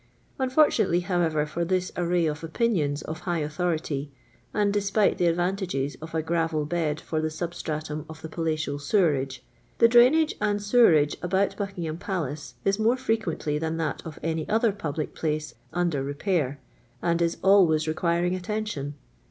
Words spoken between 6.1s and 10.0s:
a gravel bed for the substnitum of the puaiial sewerage, the